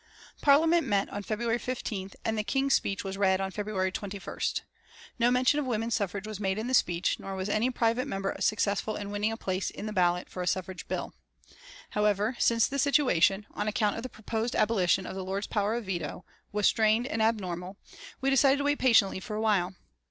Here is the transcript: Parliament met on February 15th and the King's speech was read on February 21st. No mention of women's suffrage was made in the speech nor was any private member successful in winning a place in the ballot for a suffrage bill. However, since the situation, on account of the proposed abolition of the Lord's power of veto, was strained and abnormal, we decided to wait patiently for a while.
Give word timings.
Parliament 0.41 0.87
met 0.87 1.07
on 1.09 1.21
February 1.21 1.59
15th 1.59 2.15
and 2.25 2.35
the 2.35 2.43
King's 2.43 2.73
speech 2.73 3.03
was 3.03 3.19
read 3.19 3.39
on 3.39 3.51
February 3.51 3.91
21st. 3.91 4.61
No 5.19 5.29
mention 5.29 5.59
of 5.59 5.67
women's 5.67 5.93
suffrage 5.93 6.25
was 6.25 6.39
made 6.39 6.57
in 6.57 6.65
the 6.65 6.73
speech 6.73 7.19
nor 7.19 7.35
was 7.35 7.49
any 7.49 7.69
private 7.69 8.07
member 8.07 8.35
successful 8.39 8.95
in 8.95 9.11
winning 9.11 9.31
a 9.31 9.37
place 9.37 9.69
in 9.69 9.85
the 9.85 9.93
ballot 9.93 10.27
for 10.27 10.41
a 10.41 10.47
suffrage 10.47 10.87
bill. 10.87 11.13
However, 11.91 12.35
since 12.39 12.65
the 12.65 12.79
situation, 12.79 13.45
on 13.51 13.67
account 13.67 13.95
of 13.95 14.01
the 14.01 14.09
proposed 14.09 14.55
abolition 14.55 15.05
of 15.05 15.13
the 15.13 15.23
Lord's 15.23 15.45
power 15.45 15.75
of 15.75 15.85
veto, 15.85 16.25
was 16.51 16.65
strained 16.65 17.05
and 17.05 17.21
abnormal, 17.21 17.77
we 18.21 18.31
decided 18.31 18.57
to 18.57 18.63
wait 18.63 18.79
patiently 18.79 19.19
for 19.19 19.35
a 19.35 19.41
while. 19.41 19.75